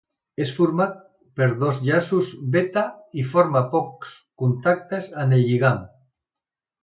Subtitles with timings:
[0.43, 0.93] És format
[1.39, 2.83] per dos llaços beta
[3.23, 5.85] i forma pocs contactes amb el lligand.